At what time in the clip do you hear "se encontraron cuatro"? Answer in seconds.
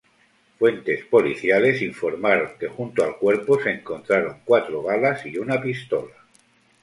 3.61-4.81